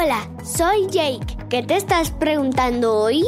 Hola, 0.00 0.30
soy 0.44 0.86
Jake. 0.92 1.36
¿Qué 1.50 1.60
te 1.64 1.74
estás 1.74 2.12
preguntando 2.12 2.94
hoy? 2.94 3.24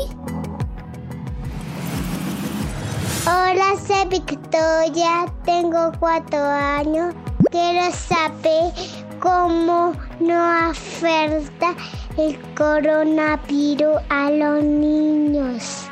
Hola, 3.26 3.72
soy 3.84 4.08
Victoria, 4.08 5.26
tengo 5.44 5.90
cuatro 5.98 6.38
años. 6.38 7.12
Quiero 7.50 7.90
saber 7.90 8.72
cómo 9.18 9.94
no 10.20 10.70
afecta 10.70 11.74
el 12.16 12.38
coronavirus 12.54 13.96
a 14.08 14.30
los 14.30 14.62
niños. 14.62 15.86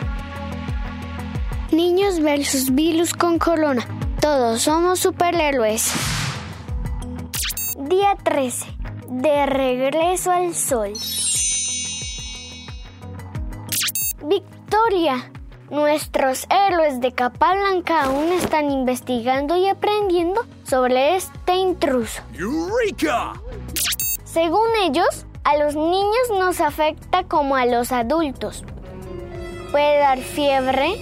Niños 1.73 2.21
versus 2.21 2.73
virus 2.73 3.13
con 3.15 3.41
corona. 3.41 3.85
Todos 4.21 4.63
somos 4.63 5.01
superhéroes. 5.01 5.93
Día 7.89 8.17
13. 8.23 8.78
De 9.09 9.47
regreso 9.47 10.31
al 10.31 10.55
sol. 10.55 10.93
Victoria. 14.23 15.33
Nuestros 15.71 16.47
héroes 16.51 17.01
de 17.01 17.13
capa 17.13 17.55
blanca 17.55 18.05
aún 18.05 18.33
están 18.33 18.71
investigando 18.71 19.57
y 19.57 19.67
aprendiendo 19.67 20.45
sobre 20.65 21.17
este 21.17 21.55
intruso. 21.55 22.21
¡Eureka! 22.35 23.33
Según 24.25 24.69
ellos, 24.83 25.25
a 25.43 25.57
los 25.57 25.75
niños 25.75 26.31
nos 26.39 26.61
afecta 26.61 27.25
como 27.25 27.57
a 27.57 27.65
los 27.65 27.93
adultos. 27.93 28.63
Puede 29.71 30.01
dar 30.01 30.19
fiebre, 30.19 30.97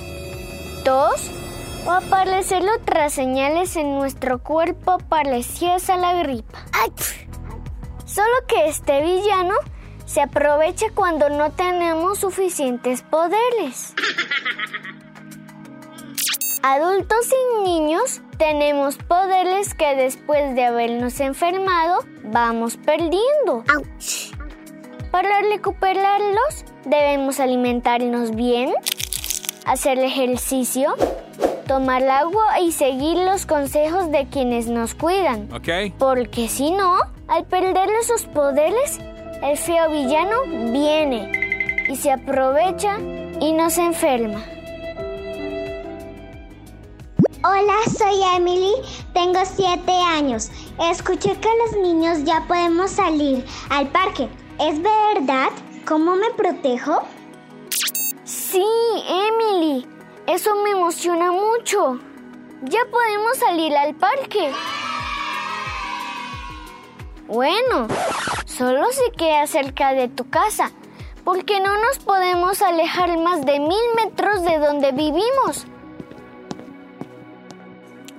tos 0.85 1.29
o 1.87 1.91
aparecer 1.91 2.63
otras 2.81 3.13
señales 3.13 3.75
en 3.75 3.97
nuestro 3.97 4.41
cuerpo 4.41 4.99
parecidas 5.09 5.91
a 5.91 5.97
la 5.97 6.15
gripa. 6.15 6.59
Solo 8.17 8.47
que 8.49 8.69
este 8.69 9.03
villano 9.03 9.53
se 10.07 10.23
aprovecha 10.23 10.87
cuando 10.95 11.29
no 11.29 11.53
tenemos 11.53 12.21
suficientes 12.21 13.03
poderes. 13.03 13.93
Adultos 16.63 17.29
y 17.31 17.65
niños 17.65 18.23
tenemos 18.39 18.97
poderes 18.97 19.75
que 19.75 19.95
después 19.97 20.55
de 20.55 20.65
habernos 20.65 21.21
enfermado 21.21 22.07
vamos 22.25 22.79
perdiendo. 22.79 23.65
Para 25.11 25.43
recuperarlos 25.43 26.65
debemos 26.87 27.39
alimentarnos 27.39 28.35
bien, 28.35 28.73
hacer 29.67 29.99
ejercicio, 29.99 30.95
tomar 31.69 32.03
agua 32.09 32.61
y 32.61 32.73
seguir 32.73 33.19
los 33.19 33.45
consejos 33.45 34.11
de 34.11 34.27
quienes 34.27 34.69
nos 34.69 34.95
cuidan. 34.95 35.53
Okay. 35.53 35.91
Porque 35.91 36.49
si 36.49 36.71
no, 36.71 37.15
al 37.29 37.45
perder 37.45 37.89
esos 38.01 38.25
poderes, 38.25 38.99
el 39.43 39.57
feo 39.57 39.91
villano 39.91 40.43
viene 40.73 41.87
y 41.89 41.97
se 41.97 42.13
aprovecha 42.13 42.99
y 43.41 43.53
nos 43.53 43.79
enferma. 43.79 44.43
Hola, 47.45 47.75
soy 47.97 48.21
Emily, 48.37 48.73
tengo 49.13 49.39
siete 49.45 49.93
años. 49.93 50.51
Escuché 50.91 51.39
que 51.39 51.49
los 51.65 51.83
niños 51.83 52.25
ya 52.25 52.45
podemos 52.49 52.91
salir 52.91 53.45
al 53.71 53.89
parque. 53.89 54.29
¿Es 54.59 54.81
verdad? 54.83 55.51
¿Cómo 55.87 56.17
me 56.17 56.31
protejo? 56.31 57.03
Sí, 58.25 58.67
Emily, 59.09 59.87
eso 60.27 60.57
me 60.57 60.71
emociona 60.71 61.31
mucho. 61.31 62.01
Ya 62.63 62.81
podemos 62.91 63.37
salir 63.37 63.77
al 63.77 63.95
parque. 63.95 64.51
Bueno, 67.29 67.89
solo 68.45 68.87
se 68.93 69.11
queda 69.11 69.49
cerca 69.49 69.95
de 69.95 70.09
tu 70.09 70.31
casa, 70.31 70.71
porque 71.25 71.59
no 71.59 71.77
nos 71.77 71.99
podemos 71.99 72.63
alejar 72.63 73.19
más 73.19 73.45
de 73.45 73.59
mil 73.59 73.95
metros 73.97 74.43
de 74.43 74.59
donde 74.59 74.93
vivimos. 74.93 75.67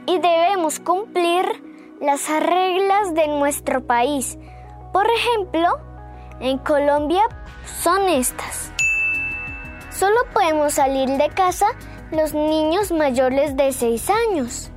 Y 0.06 0.20
debemos 0.20 0.80
cumplir 0.80 1.46
las 2.02 2.28
reglas 2.30 3.14
de 3.14 3.30
nuestro 3.30 3.86
país. 3.86 4.38
Por 4.92 5.08
ejemplo, 5.10 5.80
en 6.42 6.58
Colombia 6.58 7.24
son 7.82 8.10
estas. 8.10 8.72
Solo 9.90 10.18
podemos 10.34 10.74
salir 10.74 11.10
de 11.10 11.30
casa 11.30 11.68
los 12.12 12.34
niños 12.34 12.92
mayores 12.92 13.56
de 13.56 13.72
6 13.72 14.10
años. 14.10 14.72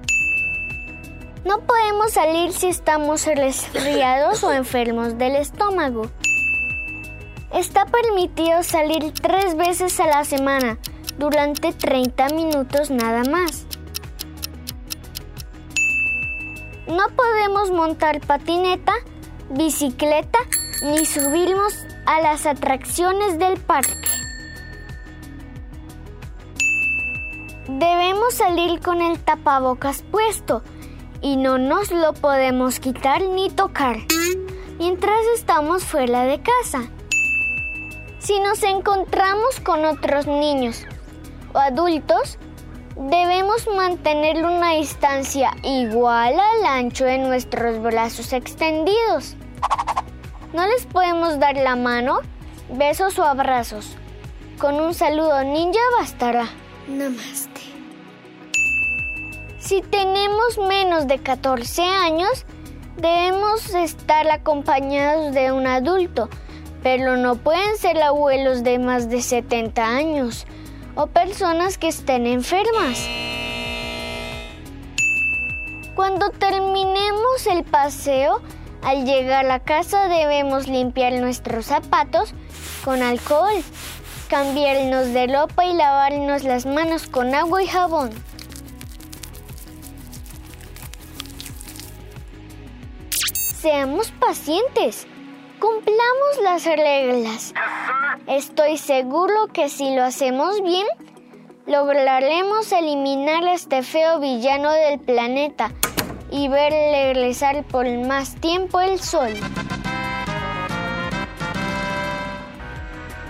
No 1.43 1.61
podemos 1.61 2.13
salir 2.13 2.53
si 2.53 2.69
estamos 2.69 3.25
resfriados 3.25 4.45
o 4.45 4.53
enfermos 4.53 5.17
del 5.17 5.37
estómago. 5.37 6.11
Está 7.51 7.87
permitido 7.87 8.63
salir 8.63 9.15
tres 9.15 9.57
veces 9.57 9.99
a 10.01 10.07
la 10.07 10.25
semana 10.25 10.79
durante 11.17 11.73
30 11.73 12.29
minutos 12.35 12.91
nada 12.91 13.25
más. 13.25 13.65
No 16.87 17.05
podemos 17.17 17.71
montar 17.71 18.21
patineta, 18.21 18.93
bicicleta 19.49 20.41
ni 20.83 21.07
subirnos 21.07 21.75
a 22.05 22.21
las 22.21 22.45
atracciones 22.45 23.39
del 23.39 23.59
parque. 23.59 23.95
Debemos 27.67 28.35
salir 28.35 28.81
con 28.81 29.01
el 29.01 29.19
tapabocas 29.21 30.03
puesto 30.03 30.63
y 31.23 31.37
no 31.37 31.59
nos 31.59 31.91
lo 31.91 32.13
podemos 32.13 32.81
quitar 32.81 33.23
ni 33.23 33.51
tocar 33.51 33.97
mientras 34.79 35.21
estamos 35.35 35.85
fuera 35.85 36.25
de 36.25 36.41
casa. 36.41 36.91
Si 38.19 38.39
nos 38.41 38.63
encontramos 38.63 39.61
con 39.61 39.85
otros 39.85 40.27
niños 40.27 40.85
o 41.53 41.59
adultos, 41.59 42.39
debemos 42.97 43.67
mantener 43.75 44.45
una 44.45 44.73
distancia 44.73 45.53
igual 45.63 46.35
al 46.39 46.67
ancho 46.67 47.05
de 47.05 47.19
nuestros 47.19 47.81
brazos 47.83 48.33
extendidos. 48.33 49.37
No 50.53 50.67
les 50.67 50.87
podemos 50.87 51.39
dar 51.39 51.57
la 51.57 51.77
mano, 51.77 52.21
besos 52.71 53.19
o 53.19 53.25
abrazos. 53.25 53.97
Con 54.59 54.75
un 54.75 54.95
saludo 54.95 55.43
ninja 55.45 55.81
bastará. 55.99 56.47
Namaste. 56.89 57.50
Si 59.71 59.83
tenemos 59.83 60.59
menos 60.59 61.07
de 61.07 61.21
14 61.21 61.83
años, 61.85 62.45
debemos 62.97 63.73
estar 63.73 64.29
acompañados 64.29 65.33
de 65.33 65.53
un 65.53 65.65
adulto, 65.69 66.29
pero 66.83 67.17
no 67.17 67.37
pueden 67.37 67.77
ser 67.77 68.03
abuelos 68.03 68.65
de 68.65 68.81
más 68.81 69.09
de 69.09 69.23
70 69.23 69.87
años 69.87 70.45
o 70.97 71.07
personas 71.07 71.79
que 71.79 71.87
estén 71.87 72.27
enfermas. 72.27 73.07
Cuando 75.95 76.31
terminemos 76.31 77.47
el 77.49 77.63
paseo, 77.63 78.43
al 78.83 79.05
llegar 79.05 79.45
a 79.45 79.49
la 79.49 79.61
casa 79.61 80.09
debemos 80.09 80.67
limpiar 80.67 81.13
nuestros 81.13 81.67
zapatos 81.67 82.35
con 82.85 83.03
alcohol, 83.03 83.63
cambiarnos 84.27 85.13
de 85.13 85.29
ropa 85.29 85.65
y 85.65 85.75
lavarnos 85.75 86.43
las 86.43 86.67
manos 86.67 87.07
con 87.07 87.37
agua 87.37 87.63
y 87.63 87.69
jabón. 87.69 88.11
Seamos 93.61 94.11
pacientes. 94.13 95.07
Cumplamos 95.59 96.43
las 96.43 96.65
reglas. 96.65 97.53
Estoy 98.27 98.79
seguro 98.79 99.49
que 99.53 99.69
si 99.69 99.95
lo 99.95 100.03
hacemos 100.03 100.63
bien, 100.63 100.87
lograremos 101.67 102.73
eliminar 102.73 103.45
a 103.45 103.53
este 103.53 103.83
feo 103.83 104.19
villano 104.19 104.73
del 104.73 104.99
planeta 104.99 105.73
y 106.31 106.49
ver 106.49 106.73
regresar 106.73 107.63
por 107.65 107.87
más 108.07 108.35
tiempo 108.37 108.81
el 108.81 108.99
sol. 108.99 109.35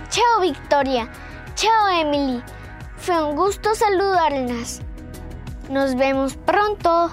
Chao 0.09 0.39
Victoria, 0.39 1.11
chao 1.55 1.89
Emily. 1.89 2.41
Fue 2.95 3.21
un 3.21 3.35
gusto 3.35 3.75
saludarlas. 3.75 4.81
Nos 5.69 5.95
vemos 5.95 6.37
pronto. 6.37 7.11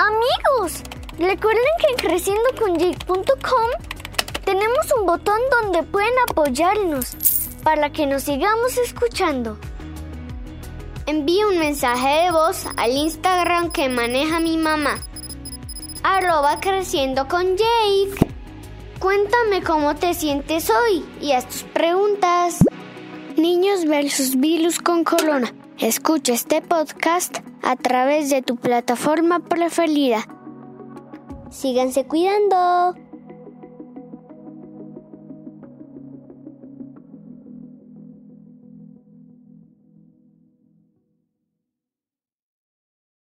Amigos, 0.00 0.82
recuerden 1.18 1.62
que 1.78 1.88
en 1.90 1.96
creciendoconyake.com 2.08 3.70
tenemos 4.46 4.86
un 4.98 5.04
botón 5.04 5.38
donde 5.60 5.82
pueden 5.82 6.14
apoyarnos 6.26 7.14
para 7.62 7.92
que 7.92 8.06
nos 8.06 8.22
sigamos 8.22 8.78
escuchando. 8.78 9.58
Envíe 11.04 11.44
un 11.44 11.58
mensaje 11.58 12.24
de 12.24 12.30
voz 12.30 12.64
al 12.78 12.92
Instagram 12.92 13.72
que 13.72 13.90
maneja 13.90 14.40
mi 14.40 14.56
mamá. 14.56 14.96
Arroba 16.02 16.60
creciendo 16.60 17.28
con 17.28 17.58
Jake. 17.58 18.32
Cuéntame 19.00 19.62
cómo 19.62 19.96
te 19.96 20.14
sientes 20.14 20.70
hoy 20.70 21.04
y 21.20 21.32
haz 21.32 21.46
tus 21.46 21.64
preguntas. 21.64 22.56
Niños 23.36 23.84
versus 23.84 24.40
virus 24.40 24.78
con 24.78 25.04
corona. 25.04 25.52
Escucha 25.80 26.34
este 26.34 26.60
podcast 26.60 27.38
a 27.62 27.74
través 27.74 28.28
de 28.28 28.42
tu 28.42 28.56
plataforma 28.56 29.40
preferida. 29.40 30.18
Síganse 31.50 32.04
cuidando. 32.04 32.94